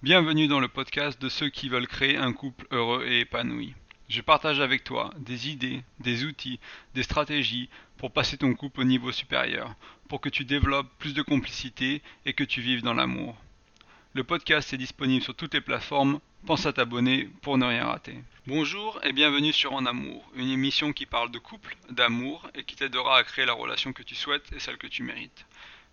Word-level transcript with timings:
Bienvenue 0.00 0.46
dans 0.46 0.60
le 0.60 0.68
podcast 0.68 1.20
de 1.20 1.28
ceux 1.28 1.48
qui 1.48 1.68
veulent 1.68 1.88
créer 1.88 2.16
un 2.16 2.32
couple 2.32 2.68
heureux 2.70 3.04
et 3.04 3.18
épanoui. 3.18 3.74
Je 4.08 4.20
partage 4.20 4.60
avec 4.60 4.84
toi 4.84 5.10
des 5.18 5.48
idées, 5.48 5.82
des 5.98 6.24
outils, 6.24 6.60
des 6.94 7.02
stratégies 7.02 7.68
pour 7.96 8.12
passer 8.12 8.36
ton 8.36 8.54
couple 8.54 8.82
au 8.82 8.84
niveau 8.84 9.10
supérieur, 9.10 9.74
pour 10.08 10.20
que 10.20 10.28
tu 10.28 10.44
développes 10.44 10.86
plus 11.00 11.14
de 11.14 11.22
complicité 11.22 12.00
et 12.26 12.32
que 12.32 12.44
tu 12.44 12.60
vives 12.60 12.84
dans 12.84 12.94
l'amour. 12.94 13.36
Le 14.14 14.22
podcast 14.22 14.72
est 14.72 14.78
disponible 14.78 15.24
sur 15.24 15.34
toutes 15.34 15.54
les 15.54 15.60
plateformes, 15.60 16.20
pense 16.46 16.64
à 16.64 16.72
t'abonner 16.72 17.28
pour 17.42 17.58
ne 17.58 17.66
rien 17.66 17.86
rater. 17.86 18.14
Bonjour 18.46 19.00
et 19.02 19.12
bienvenue 19.12 19.52
sur 19.52 19.72
En 19.72 19.84
Amour, 19.84 20.24
une 20.36 20.50
émission 20.50 20.92
qui 20.92 21.06
parle 21.06 21.32
de 21.32 21.40
couple, 21.40 21.76
d'amour 21.90 22.48
et 22.54 22.62
qui 22.62 22.76
t'aidera 22.76 23.18
à 23.18 23.24
créer 23.24 23.46
la 23.46 23.52
relation 23.52 23.92
que 23.92 24.04
tu 24.04 24.14
souhaites 24.14 24.52
et 24.52 24.60
celle 24.60 24.78
que 24.78 24.86
tu 24.86 25.02
mérites. 25.02 25.44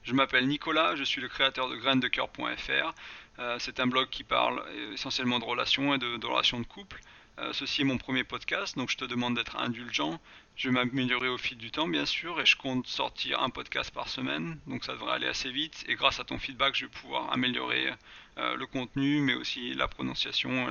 Je 0.05 0.13
m'appelle 0.13 0.47
Nicolas, 0.47 0.95
je 0.95 1.03
suis 1.03 1.19
le 1.19 1.27
créateur 1.27 1.67
de 1.67 1.77
grainesdecoeur.fr. 1.77 2.93
Euh, 3.39 3.57
c'est 3.59 3.79
un 3.79 3.87
blog 3.87 4.09
qui 4.09 4.23
parle 4.23 4.63
essentiellement 4.93 5.39
de 5.39 5.45
relations 5.45 5.93
et 5.93 5.97
de, 5.97 6.25
relations 6.25 6.59
de 6.59 6.65
couple. 6.65 7.01
Euh, 7.37 7.51
ceci 7.51 7.81
est 7.81 7.85
mon 7.85 7.97
premier 7.97 8.23
podcast, 8.23 8.77
donc 8.77 8.89
je 8.89 8.95
te 8.95 9.03
demande 9.03 9.35
d'être 9.35 9.57
indulgent. 9.57 10.21
Je 10.55 10.69
vais 10.69 10.73
m'améliorer 10.73 11.27
au 11.27 11.37
fil 11.37 11.57
du 11.57 11.69
temps, 11.69 11.87
bien 11.87 12.05
sûr, 12.05 12.39
et 12.39 12.45
je 12.45 12.55
compte 12.55 12.87
sortir 12.87 13.41
un 13.41 13.49
podcast 13.49 13.93
par 13.93 14.07
semaine, 14.07 14.57
donc 14.67 14.85
ça 14.85 14.93
devrait 14.93 15.15
aller 15.15 15.27
assez 15.27 15.51
vite. 15.51 15.83
Et 15.89 15.95
grâce 15.95 16.21
à 16.21 16.23
ton 16.23 16.39
feedback, 16.39 16.75
je 16.75 16.85
vais 16.85 16.91
pouvoir 16.91 17.33
améliorer 17.33 17.91
euh, 18.37 18.55
le 18.55 18.65
contenu, 18.67 19.19
mais 19.19 19.33
aussi 19.33 19.73
la 19.73 19.89
prononciation, 19.89 20.69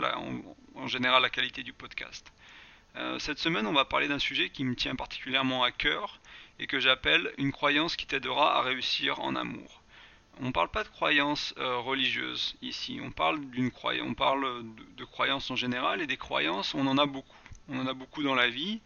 en, 0.75 0.87
général 0.87 1.21
la 1.21 1.31
qualité 1.31 1.63
du 1.63 1.75
podcast. 1.75 2.33
cette 3.19 3.39
semaine, 3.39 3.67
on 3.67 3.73
va 3.73 3.85
parler 3.85 4.09
d'un 4.09 4.19
sujet 4.19 4.49
qui 4.49 4.65
me 4.65 4.75
tient 4.75 4.95
particulièrement 4.97 5.65
à 5.65 5.71
cœur 5.71 6.21
et 6.59 6.67
que 6.67 6.81
j'appelle 6.81 7.33
une 7.37 7.53
croyance 7.53 7.97
qui 7.97 8.07
t'aidera 8.07 8.57
à 8.57 8.63
réussir 8.63 9.21
en 9.21 9.35
amour. 9.37 9.84
On 10.41 10.47
ne 10.47 10.53
parle 10.53 10.69
pas 10.69 10.83
de 10.83 10.89
croyances 10.89 11.55
euh, 11.59 11.77
religieuses 11.79 12.57
ici, 12.61 13.01
on 13.03 13.13
parle 13.13 13.45
d'une 13.51 13.71
croyance, 13.71 14.07
on 14.09 14.15
parle 14.15 14.65
de, 14.97 15.05
croyances 15.05 15.51
en 15.51 15.57
général 15.57 16.03
et 16.03 16.09
des 16.09 16.17
croyances, 16.17 16.75
on 16.75 16.87
en 16.87 16.99
a 16.99 17.07
beaucoup. 17.07 17.37
On 17.69 17.79
en 17.79 17.87
a 17.87 17.95
beaucoup 17.95 18.23
dans 18.23 18.35
la 18.35 18.49
vie, 18.49 18.81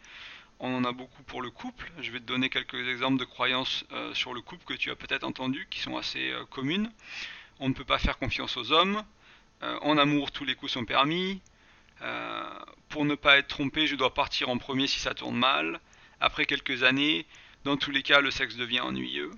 on 0.61 0.77
en 0.77 0.85
a 0.85 0.93
beaucoup 0.93 1.23
pour 1.23 1.41
le 1.41 1.51
couple. 1.51 1.91
Je 2.01 2.13
vais 2.13 2.21
te 2.21 2.25
donner 2.25 2.51
quelques 2.51 2.87
exemples 2.89 3.19
de 3.19 3.25
croyances 3.25 3.85
euh, 3.93 4.13
sur 4.15 4.35
le 4.35 4.43
couple 4.43 4.65
que 4.67 4.75
tu 4.75 4.91
as 4.91 4.97
peut-être 4.97 5.25
entendues, 5.25 5.67
qui 5.71 5.81
sont 5.81 5.97
assez 5.97 6.31
euh, 6.31 6.45
communes. 6.45 6.93
On 7.61 7.69
ne 7.71 7.75
peut 7.75 7.85
pas 7.85 7.99
faire 7.99 8.19
confiance 8.19 8.57
aux 8.57 8.71
hommes. 8.71 9.03
en 9.63 9.99
amour, 9.99 10.31
tous 10.31 10.45
les 10.45 10.55
coups 10.55 10.73
sont 10.73 10.85
permis. 10.85 11.41
pour 12.89 13.05
ne 13.05 13.17
pas 13.17 13.39
être 13.39 13.49
trompé, 13.49 13.87
je 13.89 13.97
dois 13.97 14.15
partir 14.15 14.49
en 14.49 14.59
premier 14.59 14.87
si 14.87 15.01
ça 15.01 15.15
tourne 15.15 15.37
mal. 15.37 15.81
Après 16.21 16.45
quelques 16.45 16.85
années, 16.85 17.27
dans 17.65 17.77
tous 17.77 17.91
les 17.91 18.03
cas, 18.03 18.21
le 18.21 18.31
sexe 18.31 18.55
devient 18.57 18.81
ennuyeux. 18.81 19.33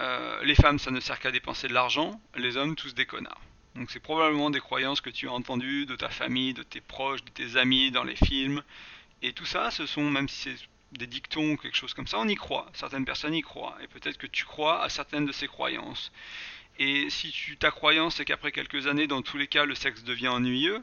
Euh, 0.00 0.42
les 0.44 0.54
femmes, 0.54 0.78
ça 0.78 0.90
ne 0.90 1.00
sert 1.00 1.20
qu'à 1.20 1.30
dépenser 1.30 1.68
de 1.68 1.74
l'argent. 1.74 2.20
Les 2.36 2.56
hommes, 2.56 2.76
tous 2.76 2.94
des 2.94 3.06
connards. 3.06 3.40
Donc 3.74 3.90
c'est 3.90 4.00
probablement 4.00 4.50
des 4.50 4.60
croyances 4.60 5.00
que 5.00 5.10
tu 5.10 5.28
as 5.28 5.32
entendues 5.32 5.86
de 5.86 5.96
ta 5.96 6.10
famille, 6.10 6.52
de 6.52 6.62
tes 6.62 6.80
proches, 6.80 7.24
de 7.24 7.30
tes 7.30 7.56
amis, 7.56 7.90
dans 7.90 8.04
les 8.04 8.16
films. 8.16 8.62
Et 9.22 9.32
tout 9.32 9.46
ça, 9.46 9.70
ce 9.70 9.86
sont, 9.86 10.10
même 10.10 10.28
si 10.28 10.50
c'est 10.50 10.68
des 10.92 11.06
dictons 11.06 11.52
ou 11.52 11.56
quelque 11.56 11.76
chose 11.76 11.94
comme 11.94 12.06
ça, 12.06 12.18
on 12.18 12.28
y 12.28 12.34
croit. 12.34 12.66
Certaines 12.74 13.04
personnes 13.04 13.34
y 13.34 13.42
croient. 13.42 13.76
Et 13.82 13.86
peut-être 13.86 14.18
que 14.18 14.26
tu 14.26 14.44
crois 14.44 14.82
à 14.82 14.88
certaines 14.88 15.24
de 15.24 15.32
ces 15.32 15.46
croyances. 15.46 16.12
Et 16.78 17.08
si 17.10 17.30
tu, 17.30 17.56
ta 17.56 17.70
croyance 17.70 18.20
est 18.20 18.24
qu'après 18.24 18.52
quelques 18.52 18.86
années, 18.86 19.06
dans 19.06 19.22
tous 19.22 19.38
les 19.38 19.46
cas, 19.46 19.64
le 19.64 19.74
sexe 19.74 20.04
devient 20.04 20.28
ennuyeux, 20.28 20.82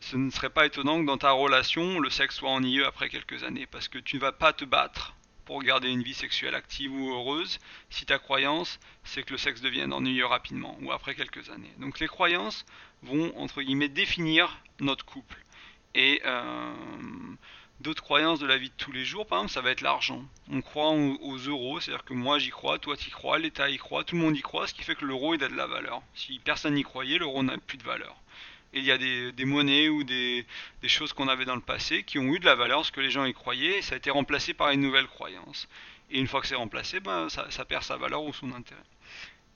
ce 0.00 0.16
ne 0.16 0.30
serait 0.30 0.50
pas 0.50 0.66
étonnant 0.66 1.00
que 1.00 1.06
dans 1.06 1.18
ta 1.18 1.32
relation, 1.32 2.00
le 2.00 2.08
sexe 2.08 2.36
soit 2.36 2.50
ennuyeux 2.50 2.86
après 2.86 3.10
quelques 3.10 3.44
années. 3.44 3.66
Parce 3.66 3.88
que 3.88 3.98
tu 3.98 4.16
ne 4.16 4.20
vas 4.20 4.32
pas 4.32 4.52
te 4.52 4.64
battre 4.64 5.14
pour 5.50 5.64
garder 5.64 5.88
une 5.88 6.04
vie 6.04 6.14
sexuelle 6.14 6.54
active 6.54 6.92
ou 6.92 7.12
heureuse 7.12 7.58
si 7.88 8.06
ta 8.06 8.20
croyance 8.20 8.78
c'est 9.02 9.24
que 9.24 9.32
le 9.32 9.36
sexe 9.36 9.60
devienne 9.60 9.92
ennuyeux 9.92 10.26
rapidement 10.26 10.78
ou 10.80 10.92
après 10.92 11.16
quelques 11.16 11.50
années. 11.50 11.72
Donc 11.78 11.98
les 11.98 12.06
croyances 12.06 12.64
vont 13.02 13.36
entre 13.36 13.60
guillemets 13.60 13.88
définir 13.88 14.62
notre 14.78 15.04
couple. 15.04 15.44
Et 15.96 16.22
euh, 16.24 16.72
d'autres 17.80 18.00
croyances 18.00 18.38
de 18.38 18.46
la 18.46 18.58
vie 18.58 18.68
de 18.68 18.74
tous 18.76 18.92
les 18.92 19.04
jours, 19.04 19.26
par 19.26 19.38
exemple, 19.38 19.52
ça 19.52 19.60
va 19.60 19.72
être 19.72 19.80
l'argent. 19.80 20.22
On 20.52 20.60
croit 20.60 20.90
aux, 20.90 21.36
euros, 21.38 21.80
c'est-à-dire 21.80 22.04
que 22.04 22.14
moi 22.14 22.38
j'y 22.38 22.50
crois, 22.50 22.78
toi 22.78 22.94
y 23.04 23.10
crois, 23.10 23.40
l'État 23.40 23.68
y 23.70 23.76
croit, 23.76 24.04
tout 24.04 24.14
le 24.14 24.22
monde 24.22 24.36
y 24.36 24.42
croit, 24.42 24.68
ce 24.68 24.74
qui 24.74 24.84
fait 24.84 24.94
que 24.94 25.04
l'euro 25.04 25.34
il 25.34 25.42
a 25.42 25.48
de 25.48 25.56
la 25.56 25.66
valeur. 25.66 26.00
Si 26.14 26.38
personne 26.38 26.74
n'y 26.74 26.84
croyait, 26.84 27.18
l'euro 27.18 27.42
n'a 27.42 27.58
plus 27.58 27.76
de 27.76 27.82
valeur 27.82 28.14
il 28.72 28.84
y 28.84 28.92
a 28.92 28.98
des, 28.98 29.44
monnaies 29.44 29.88
ou 29.88 30.04
des, 30.04 30.46
choses 30.86 31.12
qu'on 31.12 31.28
avait 31.28 31.44
dans 31.44 31.54
le 31.54 31.60
passé 31.60 32.02
qui 32.02 32.18
ont 32.18 32.34
eu 32.34 32.38
de 32.38 32.46
la 32.46 32.54
valeur 32.54 32.78
parce 32.78 32.90
que 32.90 33.00
les 33.00 33.10
gens 33.10 33.24
y 33.24 33.32
croyaient 33.32 33.78
et 33.78 33.82
ça 33.82 33.94
a 33.94 33.98
été 33.98 34.10
remplacé 34.10 34.54
par 34.54 34.70
une 34.70 34.80
nouvelle 34.80 35.06
croyance. 35.06 35.68
Et 36.10 36.18
une 36.18 36.26
fois 36.26 36.40
que 36.40 36.46
c'est 36.46 36.56
remplacé, 36.56 37.00
ben, 37.00 37.28
ça, 37.28 37.64
perd 37.64 37.82
sa 37.82 37.96
valeur 37.96 38.22
ou 38.22 38.32
son 38.32 38.52
intérêt. 38.52 38.80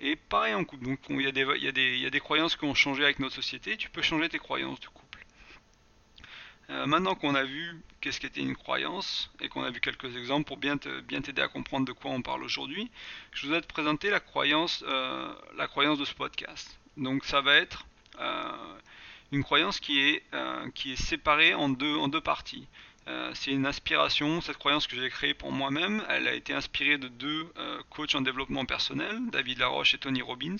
Et 0.00 0.16
pareil 0.16 0.54
en 0.54 0.64
couple, 0.64 0.84
donc 0.84 0.98
il 1.08 1.22
y, 1.22 1.26
a 1.26 1.32
des, 1.32 1.46
il, 1.56 2.00
y 2.00 2.06
a 2.06 2.10
des, 2.10 2.20
croyances 2.20 2.56
qui 2.56 2.64
ont 2.64 2.74
changé 2.74 3.04
avec 3.04 3.20
notre 3.20 3.34
société, 3.34 3.76
tu 3.76 3.90
peux 3.90 4.02
changer 4.02 4.28
tes 4.28 4.38
croyances 4.38 4.80
du 4.80 4.88
couple. 4.88 5.24
Euh, 6.70 6.86
maintenant 6.86 7.14
qu'on 7.14 7.34
a 7.34 7.44
vu 7.44 7.80
qu'est-ce 8.00 8.20
qu'était 8.20 8.40
une 8.40 8.56
croyance 8.56 9.30
et 9.40 9.48
qu'on 9.48 9.62
a 9.62 9.70
vu 9.70 9.80
quelques 9.80 10.16
exemples 10.16 10.46
pour 10.46 10.56
bien 10.56 10.78
t'aider 10.78 11.02
bien 11.02 11.20
à 11.36 11.48
comprendre 11.48 11.86
de 11.86 11.92
quoi 11.92 12.10
on 12.10 12.22
parle 12.22 12.42
aujourd'hui, 12.42 12.90
je 13.32 13.46
voudrais 13.46 13.60
te 13.60 13.66
présenter 13.66 14.10
la 14.10 14.20
croyance, 14.20 14.82
euh, 14.88 15.32
la 15.56 15.68
croyance 15.68 15.98
de 15.98 16.04
ce 16.04 16.14
podcast. 16.14 16.78
Donc 16.96 17.24
ça 17.24 17.40
va 17.40 17.54
être 17.56 17.86
euh, 18.18 18.78
une 19.32 19.42
croyance 19.42 19.80
qui 19.80 20.00
est, 20.00 20.22
euh, 20.32 20.70
qui 20.74 20.92
est 20.92 21.02
séparée 21.02 21.54
en 21.54 21.68
deux, 21.68 21.96
en 21.96 22.08
deux 22.08 22.20
parties. 22.20 22.68
Euh, 23.06 23.30
c'est 23.34 23.50
une 23.50 23.66
inspiration, 23.66 24.40
cette 24.40 24.56
croyance 24.56 24.86
que 24.86 24.96
j'ai 24.96 25.10
créée 25.10 25.34
pour 25.34 25.52
moi-même, 25.52 26.02
elle 26.08 26.26
a 26.26 26.32
été 26.32 26.54
inspirée 26.54 26.96
de 26.96 27.08
deux 27.08 27.52
euh, 27.58 27.78
coachs 27.90 28.14
en 28.14 28.22
développement 28.22 28.64
personnel, 28.64 29.20
David 29.30 29.58
Laroche 29.58 29.92
et 29.92 29.98
Tony 29.98 30.22
Robbins. 30.22 30.56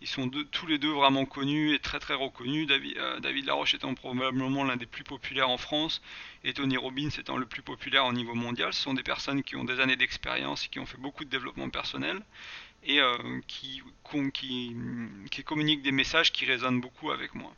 Ils 0.00 0.08
sont 0.08 0.30
tous 0.50 0.66
les 0.66 0.78
deux 0.78 0.92
vraiment 0.92 1.26
connus 1.26 1.74
et 1.74 1.78
très 1.78 1.98
très 1.98 2.14
reconnus. 2.14 2.66
David, 2.66 2.98
David 3.20 3.46
Laroche 3.46 3.74
étant 3.74 3.94
probablement 3.94 4.64
l'un 4.64 4.76
des 4.76 4.86
plus 4.86 5.04
populaires 5.04 5.48
en 5.48 5.56
France 5.56 6.02
et 6.42 6.52
Tony 6.52 6.76
Robbins 6.76 7.08
étant 7.08 7.36
le 7.36 7.46
plus 7.46 7.62
populaire 7.62 8.04
au 8.06 8.12
niveau 8.12 8.34
mondial. 8.34 8.72
Ce 8.72 8.82
sont 8.82 8.94
des 8.94 9.02
personnes 9.02 9.42
qui 9.42 9.56
ont 9.56 9.64
des 9.64 9.80
années 9.80 9.96
d'expérience 9.96 10.66
et 10.66 10.68
qui 10.68 10.78
ont 10.78 10.86
fait 10.86 10.98
beaucoup 10.98 11.24
de 11.24 11.30
développement 11.30 11.70
personnel 11.70 12.22
et 12.86 13.00
qui, 13.46 13.82
qui, 14.34 14.76
qui 15.30 15.42
communiquent 15.42 15.82
des 15.82 15.92
messages 15.92 16.32
qui 16.32 16.44
résonnent 16.44 16.82
beaucoup 16.82 17.10
avec 17.10 17.34
moi. 17.34 17.54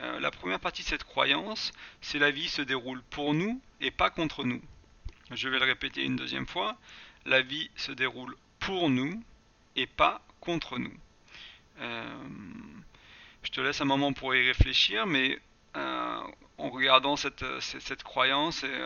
Euh, 0.00 0.18
la 0.20 0.30
première 0.30 0.60
partie 0.60 0.82
de 0.82 0.88
cette 0.88 1.04
croyance, 1.04 1.72
c'est 2.00 2.18
la 2.18 2.30
vie 2.30 2.48
se 2.48 2.62
déroule 2.62 3.02
pour 3.10 3.34
nous 3.34 3.60
et 3.80 3.90
pas 3.90 4.10
contre 4.10 4.44
nous. 4.44 4.60
Je 5.30 5.48
vais 5.48 5.58
le 5.58 5.64
répéter 5.64 6.04
une 6.04 6.16
deuxième 6.16 6.46
fois. 6.46 6.76
La 7.26 7.42
vie 7.42 7.70
se 7.76 7.92
déroule 7.92 8.36
pour 8.58 8.90
nous 8.90 9.22
et 9.76 9.86
pas 9.86 10.20
contre 10.40 10.78
nous. 10.78 10.92
Euh, 11.80 12.18
je 13.42 13.50
te 13.50 13.60
laisse 13.60 13.80
un 13.80 13.86
moment 13.86 14.12
pour 14.12 14.34
y 14.34 14.46
réfléchir, 14.46 15.06
mais 15.06 15.38
euh, 15.76 16.20
en 16.58 16.70
regardant 16.70 17.16
cette, 17.16 17.44
cette 17.60 18.02
croyance 18.02 18.64
et 18.64 18.78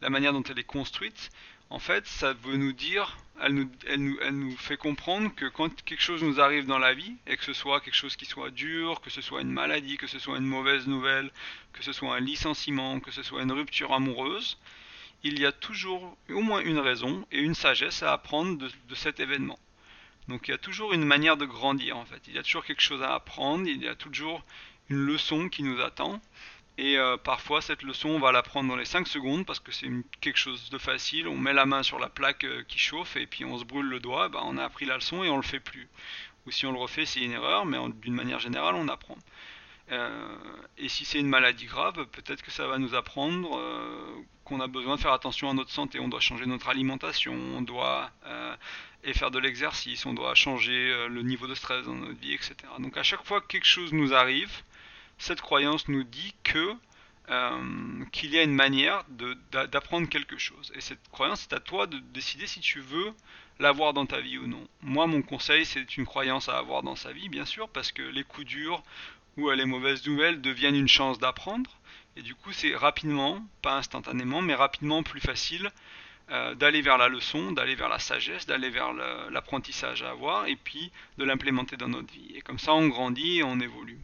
la 0.00 0.10
manière 0.10 0.32
dont 0.32 0.42
elle 0.42 0.58
est 0.58 0.64
construite, 0.64 1.30
en 1.72 1.78
fait, 1.78 2.06
ça 2.06 2.34
veut 2.34 2.58
nous 2.58 2.74
dire, 2.74 3.16
elle 3.40 3.54
nous, 3.54 4.56
fait 4.58 4.76
comprendre 4.76 5.34
que 5.34 5.46
quand 5.46 5.82
quelque 5.84 6.02
chose 6.02 6.22
nous 6.22 6.38
arrive 6.38 6.66
dans 6.66 6.78
la 6.78 6.92
vie, 6.92 7.14
et 7.26 7.38
que 7.38 7.44
ce 7.44 7.54
soit 7.54 7.80
quelque 7.80 7.94
chose 7.94 8.14
qui 8.14 8.26
soit 8.26 8.50
dur, 8.50 9.00
que 9.00 9.08
ce 9.08 9.22
soit 9.22 9.40
une 9.40 9.50
maladie, 9.50 9.96
que 9.96 10.06
ce 10.06 10.18
soit 10.18 10.36
une 10.36 10.44
mauvaise 10.44 10.86
nouvelle, 10.86 11.30
que 11.72 11.82
ce 11.82 11.94
soit 11.94 12.14
un 12.14 12.20
licenciement, 12.20 13.00
que 13.00 13.10
ce 13.10 13.22
soit 13.22 13.42
une 13.42 13.52
rupture 13.52 13.94
amoureuse, 13.94 14.58
il 15.22 15.40
y 15.40 15.46
a 15.46 15.52
toujours 15.52 16.14
au 16.28 16.42
moins 16.42 16.60
une 16.60 16.78
raison 16.78 17.26
et 17.32 17.38
une 17.38 17.54
sagesse 17.54 18.02
à 18.02 18.12
apprendre 18.12 18.58
de, 18.58 18.70
de 18.90 18.94
cet 18.94 19.18
événement. 19.18 19.58
Donc 20.28 20.48
il 20.48 20.50
y 20.50 20.54
a 20.54 20.58
toujours 20.58 20.92
une 20.92 21.06
manière 21.06 21.38
de 21.38 21.46
grandir 21.46 21.96
en 21.96 22.04
fait. 22.04 22.20
Il 22.28 22.34
y 22.34 22.38
a 22.38 22.42
toujours 22.42 22.66
quelque 22.66 22.82
chose 22.82 23.02
à 23.02 23.14
apprendre, 23.14 23.66
il 23.66 23.82
y 23.82 23.88
a 23.88 23.94
toujours 23.94 24.44
une 24.90 25.06
leçon 25.06 25.48
qui 25.48 25.62
nous 25.62 25.80
attend. 25.80 26.20
Et 26.78 26.96
euh, 26.96 27.16
parfois, 27.18 27.60
cette 27.60 27.82
leçon, 27.82 28.08
on 28.10 28.18
va 28.18 28.32
la 28.32 28.42
prendre 28.42 28.68
dans 28.68 28.76
les 28.76 28.86
5 28.86 29.06
secondes 29.06 29.44
parce 29.44 29.60
que 29.60 29.72
c'est 29.72 29.88
quelque 30.20 30.38
chose 30.38 30.70
de 30.70 30.78
facile. 30.78 31.28
On 31.28 31.36
met 31.36 31.52
la 31.52 31.66
main 31.66 31.82
sur 31.82 31.98
la 31.98 32.08
plaque 32.08 32.44
euh, 32.44 32.62
qui 32.66 32.78
chauffe 32.78 33.16
et 33.16 33.26
puis 33.26 33.44
on 33.44 33.58
se 33.58 33.64
brûle 33.64 33.86
le 33.86 34.00
doigt. 34.00 34.28
Bah, 34.28 34.40
on 34.44 34.56
a 34.56 34.64
appris 34.64 34.86
la 34.86 34.94
leçon 34.94 35.22
et 35.22 35.28
on 35.28 35.36
le 35.36 35.42
fait 35.42 35.60
plus. 35.60 35.88
Ou 36.46 36.50
si 36.50 36.64
on 36.66 36.72
le 36.72 36.78
refait, 36.78 37.04
c'est 37.04 37.20
une 37.20 37.32
erreur, 37.32 37.66
mais 37.66 37.78
d'une 38.00 38.14
manière 38.14 38.40
générale, 38.40 38.74
on 38.74 38.88
apprend. 38.88 39.18
Euh, 39.90 40.36
et 40.78 40.88
si 40.88 41.04
c'est 41.04 41.20
une 41.20 41.28
maladie 41.28 41.66
grave, 41.66 42.06
peut-être 42.06 42.42
que 42.42 42.50
ça 42.50 42.66
va 42.66 42.78
nous 42.78 42.94
apprendre 42.94 43.60
qu'on 44.44 44.60
a 44.60 44.66
besoin 44.66 44.96
de 44.96 45.00
faire 45.00 45.12
attention 45.12 45.50
à 45.50 45.54
notre 45.54 45.70
santé. 45.70 46.00
On 46.00 46.08
doit 46.08 46.20
changer 46.20 46.46
notre 46.46 46.68
alimentation, 46.68 47.34
on 47.34 47.62
doit 47.62 48.10
et 49.04 49.12
faire 49.12 49.30
de 49.30 49.38
l'exercice, 49.38 50.04
on 50.04 50.14
doit 50.14 50.34
changer 50.34 51.06
le 51.08 51.22
niveau 51.22 51.46
de 51.46 51.54
stress 51.54 51.84
dans 51.84 51.94
notre 51.94 52.18
vie, 52.18 52.32
etc. 52.32 52.56
Donc 52.80 52.96
à 52.96 53.04
chaque 53.04 53.24
fois 53.24 53.40
que 53.40 53.46
quelque 53.46 53.66
chose 53.66 53.92
nous 53.92 54.14
arrive, 54.14 54.62
cette 55.22 55.40
croyance 55.40 55.86
nous 55.86 56.02
dit 56.02 56.34
que 56.42 56.74
euh, 57.30 58.04
qu'il 58.10 58.30
y 58.34 58.38
a 58.38 58.42
une 58.42 58.54
manière 58.54 59.04
d'apprendre 59.52 60.08
quelque 60.08 60.36
chose. 60.36 60.72
Et 60.74 60.80
cette 60.80 61.08
croyance, 61.12 61.42
c'est 61.42 61.54
à 61.54 61.60
toi 61.60 61.86
de 61.86 61.98
décider 62.12 62.48
si 62.48 62.58
tu 62.58 62.80
veux 62.80 63.12
l'avoir 63.60 63.92
dans 63.92 64.04
ta 64.04 64.20
vie 64.20 64.38
ou 64.38 64.48
non. 64.48 64.66
Moi, 64.80 65.06
mon 65.06 65.22
conseil, 65.22 65.64
c'est 65.64 65.96
une 65.96 66.06
croyance 66.06 66.48
à 66.48 66.58
avoir 66.58 66.82
dans 66.82 66.96
sa 66.96 67.12
vie, 67.12 67.28
bien 67.28 67.44
sûr, 67.44 67.68
parce 67.68 67.92
que 67.92 68.02
les 68.02 68.24
coups 68.24 68.48
durs 68.48 68.82
ou 69.36 69.48
les 69.50 69.64
mauvaises 69.64 70.04
nouvelles 70.08 70.40
deviennent 70.40 70.74
une 70.74 70.88
chance 70.88 71.20
d'apprendre. 71.20 71.70
Et 72.16 72.22
du 72.22 72.34
coup, 72.34 72.50
c'est 72.52 72.74
rapidement, 72.74 73.46
pas 73.62 73.76
instantanément, 73.76 74.42
mais 74.42 74.56
rapidement 74.56 75.04
plus 75.04 75.20
facile 75.20 75.70
euh, 76.32 76.56
d'aller 76.56 76.82
vers 76.82 76.98
la 76.98 77.08
leçon, 77.08 77.52
d'aller 77.52 77.76
vers 77.76 77.88
la 77.88 78.00
sagesse, 78.00 78.46
d'aller 78.46 78.70
vers 78.70 78.92
l'apprentissage 79.30 80.02
à 80.02 80.10
avoir, 80.10 80.48
et 80.48 80.56
puis 80.56 80.90
de 81.18 81.24
l'implémenter 81.24 81.76
dans 81.76 81.88
notre 81.88 82.12
vie. 82.12 82.32
Et 82.34 82.40
comme 82.40 82.58
ça, 82.58 82.74
on 82.74 82.88
grandit 82.88 83.38
et 83.38 83.44
on 83.44 83.60
évolue. 83.60 84.00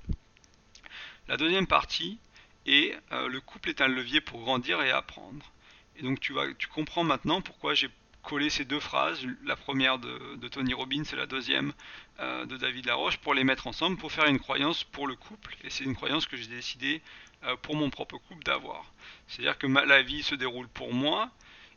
La 1.28 1.36
deuxième 1.36 1.66
partie 1.66 2.18
est 2.64 2.96
euh, 3.12 3.28
le 3.28 3.40
couple 3.42 3.68
est 3.68 3.82
un 3.82 3.88
levier 3.88 4.22
pour 4.22 4.40
grandir 4.40 4.80
et 4.80 4.90
apprendre. 4.90 5.52
Et 5.96 6.02
donc 6.02 6.20
tu, 6.20 6.32
vas, 6.32 6.46
tu 6.54 6.68
comprends 6.68 7.04
maintenant 7.04 7.42
pourquoi 7.42 7.74
j'ai 7.74 7.90
collé 8.22 8.48
ces 8.48 8.64
deux 8.64 8.80
phrases, 8.80 9.20
la 9.44 9.54
première 9.54 9.98
de, 9.98 10.48
Tony 10.48 10.72
Robbins 10.72 11.02
et 11.02 11.16
la 11.16 11.26
deuxième 11.26 11.74
euh, 12.20 12.46
de 12.46 12.56
David 12.56 12.86
Laroche, 12.86 13.18
pour 13.18 13.34
les 13.34 13.44
mettre 13.44 13.66
ensemble, 13.66 13.98
pour 13.98 14.10
faire 14.10 14.24
une 14.24 14.38
croyance 14.38 14.84
pour 14.84 15.06
le 15.06 15.16
couple. 15.16 15.54
Et 15.64 15.70
c'est 15.70 15.84
une 15.84 15.94
croyance 15.94 16.26
que 16.26 16.38
j'ai 16.38 16.46
décidé 16.46 17.02
euh, 17.44 17.56
pour 17.56 17.76
mon 17.76 17.90
propre 17.90 18.16
couple 18.16 18.42
d'avoir. 18.44 18.86
C'est-à-dire 19.26 19.58
que 19.58 19.66
la 19.66 20.02
vie 20.02 20.22
se 20.22 20.34
déroule 20.34 20.68
pour 20.68 20.94
moi 20.94 21.30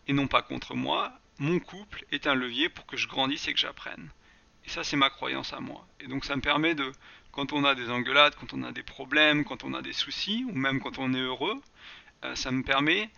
et 0.07 0.13
non 0.13 0.27
pas 0.27 0.42
contre 0.42 0.75
moi. 0.75 1.12
Mon 1.39 1.59
couple 1.59 2.06
est 2.12 2.25
un 2.25 2.36
levier 2.36 2.69
pour 2.69 2.86
que 2.86 2.95
je 2.95 3.09
grandisse 3.09 3.50
et 3.50 3.54
que 3.54 3.59
j'apprenne. 3.59 4.12
Et 4.65 4.69
ça, 4.69 4.83
c'est 4.83 4.97
ma 4.97 5.09
croyance 5.09 5.51
à 5.54 5.59
moi. 5.59 5.86
Et 6.00 6.07
donc 6.07 6.24
ça 6.24 6.36
me 6.36 6.42
permet 6.42 6.75
de, 6.75 6.92
quand 7.31 7.54
on 7.54 7.63
a 7.63 7.75
des 7.75 7.89
engueulades, 7.89 8.36
quand 8.36 8.54
on 8.54 8.63
a 8.63 8.72
des 8.72 8.83
problèmes, 8.83 9.45
quand 9.45 9.63
on 9.63 9.74
a 9.74 9.81
des 9.81 9.94
soucis, 9.94 10.45
ou 10.50 10.54
même 10.54 10.80
quand 10.80 11.00
on 11.00 11.13
est 11.13 11.19
heureux, 11.19 11.62
euh, 12.25 12.36
ça 12.36 12.51
me 12.51 12.63
permet 12.63 13.10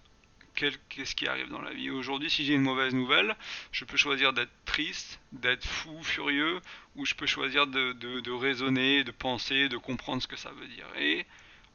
Qu'est-ce 0.55 1.15
qui 1.15 1.27
arrive 1.27 1.49
dans 1.49 1.61
la 1.61 1.71
vie? 1.71 1.91
Aujourd'hui, 1.91 2.31
si 2.31 2.43
j'ai 2.43 2.55
une 2.55 2.63
mauvaise 2.63 2.95
nouvelle, 2.95 3.35
je 3.71 3.85
peux 3.85 3.95
choisir 3.95 4.33
d'être 4.33 4.51
triste, 4.65 5.21
d'être 5.31 5.63
fou, 5.63 6.01
furieux, 6.01 6.61
ou 6.95 7.05
je 7.05 7.13
peux 7.13 7.27
choisir 7.27 7.67
de, 7.67 8.31
raisonner, 8.31 9.03
de 9.03 9.11
penser, 9.11 9.69
de 9.69 9.77
comprendre 9.77 10.19
ce 10.19 10.27
que 10.27 10.35
ça 10.35 10.49
veut 10.49 10.67
dire. 10.67 10.87
Et 10.97 11.27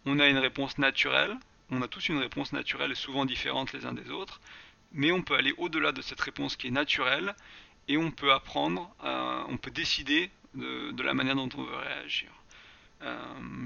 on 0.04 0.18
a 0.18 0.26
une 0.26 0.38
réponse 0.38 0.78
naturelle, 0.78 1.38
on 1.70 1.80
a 1.80 1.86
tous 1.86 2.08
une 2.08 2.18
réponse 2.18 2.52
naturelle 2.52 2.96
souvent 2.96 3.24
différente 3.24 3.72
les 3.72 3.86
uns 3.86 3.94
des 3.94 4.10
autres, 4.10 4.40
mais 4.92 5.12
on 5.12 5.22
peut 5.22 5.36
aller 5.36 5.54
au-delà 5.58 5.92
de 5.92 6.02
cette 6.02 6.20
réponse 6.20 6.56
qui 6.56 6.66
est 6.66 6.72
naturelle 6.72 7.36
et 7.86 7.96
on 7.96 8.10
peut 8.10 8.32
apprendre, 8.32 8.92
on 9.48 9.56
peut 9.58 9.70
décider 9.70 10.32
de, 10.54 11.02
la 11.04 11.14
manière 11.14 11.36
dont 11.36 11.48
on 11.56 11.62
veut 11.62 11.76
réagir. 11.76 12.30
Euh, 13.02 13.16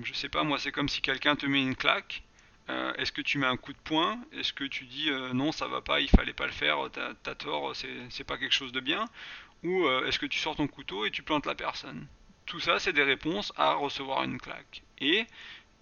je 0.03 0.13
sais 0.13 0.29
pas, 0.29 0.43
moi 0.43 0.59
c'est 0.59 0.73
comme 0.73 0.89
si 0.89 1.01
quelqu'un 1.01 1.37
te 1.37 1.47
met 1.47 1.63
une 1.63 1.77
claque 1.77 2.25
euh, 2.69 2.93
est-ce 2.95 3.13
que 3.13 3.23
tu 3.23 3.39
mets 3.39 3.47
un 3.47 3.57
coup 3.57 3.73
de 3.73 3.79
poing 3.79 4.21
Est-ce 4.33 4.53
que 4.53 4.65
tu 4.65 4.85
dis 4.85 5.11
euh, 5.11 5.33
non, 5.33 5.53
ça 5.53 5.67
va 5.67 5.81
pas, 5.81 6.01
il 6.01 6.09
fallait 6.09 6.33
pas 6.33 6.47
le 6.47 6.53
faire, 6.53 6.79
t'as 6.93 7.35
tort, 7.35 7.75
c'est 7.75 8.25
pas 8.25 8.39
quelque 8.39 8.53
chose 8.53 8.73
de 8.73 8.81
bien 8.81 9.07
Ou 9.65 9.87
euh, 9.87 10.07
est-ce 10.07 10.19
que 10.19 10.27
tu 10.27 10.39
sors 10.39 10.57
ton 10.57 10.69
couteau 10.69 11.05
et 11.05 11.11
tu 11.11 11.23
plantes 11.23 11.47
la 11.47 11.55
personne 11.55 12.07
Tout 12.47 12.61
ça, 12.61 12.79
c'est 12.79 12.93
des 12.93 13.03
réponses 13.03 13.53
à 13.57 13.75
recevoir 13.75 14.23
une 14.23 14.39
claque. 14.39 14.83
Et 14.99 15.27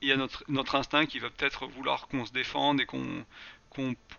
il 0.01 0.09
y 0.09 0.13
a 0.13 0.17
notre, 0.17 0.75
instinct 0.77 1.07
qui 1.07 1.19
va 1.19 1.29
peut-être 1.29 1.67
vouloir 1.67 2.09
qu'on 2.09 2.25
se 2.25 2.33
défende 2.33 2.81
et 2.81 2.87
qu'on 2.87 3.25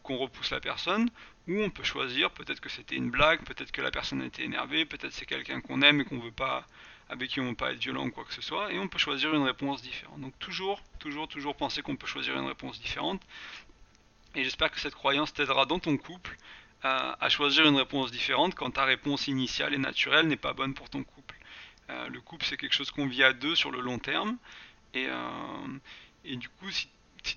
qu'on 0.04 0.18
repousse 0.18 0.52
la 0.52 0.62
personne, 0.62 1.10
ou 1.50 1.62
on 1.62 1.70
peut 1.70 1.84
choisir, 1.84 2.32
peut-être 2.32 2.62
que 2.62 2.70
c'était 2.70 2.96
une 2.96 3.10
blague, 3.10 3.44
peut-être 3.44 3.74
que 3.74 3.82
la 3.82 3.92
personne 3.92 4.22
était 4.22 4.44
énervée, 4.44 4.86
peut-être 4.86 5.12
c'est 5.12 5.26
quelqu'un 5.26 5.60
qu'on 5.60 5.82
aime 5.82 6.00
et 6.00 6.06
qu'on 6.06 6.20
veut 6.20 6.32
pas 6.32 6.66
avec 7.10 7.32
qui 7.32 7.40
on 7.42 7.50
ne 7.50 7.56
pas 7.56 7.72
être 7.72 7.80
violent 7.80 8.06
ou 8.06 8.12
quoi 8.12 8.24
que 8.24 8.34
ce 8.34 8.42
soit, 8.42 8.72
et 8.72 8.80
on 8.80 8.88
peut 8.88 9.00
choisir 9.00 9.34
une 9.34 9.44
réponse 9.44 9.82
différente. 9.82 10.20
Donc 10.22 10.38
toujours, 10.40 10.82
toujours, 11.00 11.28
toujours 11.28 11.56
penser 11.56 11.82
qu'on 11.82 11.96
peut 11.96 12.08
choisir 12.08 12.38
une 12.38 12.48
réponse 12.48 12.80
différente. 12.80 13.22
Et 14.36 14.44
j'espère 14.44 14.70
que 14.70 14.80
cette 14.80 14.94
croyance 14.94 15.34
t'aidera 15.34 15.66
dans 15.66 15.80
ton 15.80 15.98
couple 15.98 16.38
à, 16.84 17.28
choisir 17.30 17.66
une 17.66 17.76
réponse 17.76 18.12
différente 18.12 18.56
quand 18.56 18.72
ta 18.72 18.86
réponse 18.86 19.28
initiale 19.28 19.74
et 19.74 19.78
naturelle 19.78 20.28
n'est 20.28 20.38
pas 20.38 20.54
bonne 20.54 20.74
pour 20.74 20.90
ton 20.90 21.04
couple. 21.04 21.36
Euh, 21.90 22.08
le 22.10 22.22
couple, 22.22 22.46
c'est 22.46 22.58
quelque 22.58 22.76
chose 22.76 22.92
qu'on 22.92 23.08
vit 23.08 23.24
à 23.24 23.34
deux 23.34 23.56
sur 23.56 23.72
le 23.72 23.82
long 23.82 24.00
terme. 24.00 24.38
Et, 24.94 25.08
euh, 25.08 26.36
du 26.36 26.48
coup, 26.48 26.70
si, 26.72 26.88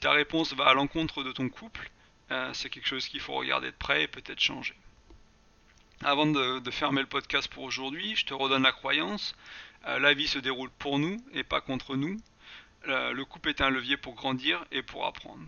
ta 0.01 0.13
réponse 0.13 0.53
va 0.55 0.67
à 0.67 0.75
l'encontre 0.75 1.25
de 1.25 1.33
ton 1.33 1.49
couple, 1.49 1.91
euh, 2.31 2.53
c'est 2.53 2.71
quelque 2.71 2.87
chose 2.87 3.09
qu'il 3.09 3.21
faut 3.21 3.35
regarder 3.35 3.71
de 3.71 3.77
près 3.77 4.05
et 4.05 4.07
peut-être 4.07 4.41
changer. 4.41 4.75
Avant 6.05 6.27
de, 6.27 6.71
fermer 6.71 7.01
le 7.01 7.07
podcast 7.07 7.49
pour 7.49 7.65
aujourd'hui, 7.65 8.17
je 8.17 8.27
te 8.27 8.35
redonne 8.35 8.63
la 8.63 8.73
croyance. 8.73 9.35
Euh, 9.87 9.99
la 9.99 10.15
vie 10.15 10.27
se 10.27 10.39
déroule 10.39 10.71
pour 10.79 10.99
nous 10.99 11.17
et 11.33 11.45
pas 11.45 11.61
contre 11.61 11.97
nous. 11.97 12.17
Le 12.85 13.23
couple 13.23 13.51
est 13.51 13.61
un 13.61 13.71
levier 13.71 13.97
pour 13.97 14.15
grandir 14.15 14.65
et 14.73 14.83
pour 14.83 15.07
apprendre. 15.07 15.45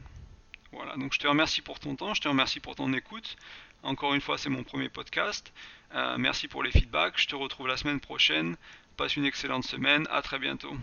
Voilà, 0.71 0.97
donc 0.97 1.13
je 1.13 1.19
te 1.19 1.27
remercie 1.27 1.63
pour 1.63 1.81
ton 1.81 1.97
temps, 1.97 2.15
je 2.15 2.21
te 2.21 2.29
remercie 2.29 2.61
pour 2.61 2.77
ton 2.77 2.93
écoute. 2.93 3.37
Encore 3.85 4.15
une 4.15 4.21
fois, 4.21 4.39
c'est 4.39 4.49
mon 4.49 4.65
premier 4.65 4.89
podcast. 4.89 5.53
Euh, 5.95 6.17
merci 6.19 6.49
pour 6.49 6.63
les 6.63 6.71
feedbacks. 6.71 7.21
Je 7.21 7.29
te 7.29 7.37
retrouve 7.37 7.69
la 7.69 7.77
semaine 7.77 8.01
prochaine. 8.01 8.57
Passe 8.97 9.17
une 9.17 9.27
excellente 9.27 9.65
semaine. 9.65 10.07
À 10.11 10.23
très 10.23 10.39
bientôt. 10.39 10.75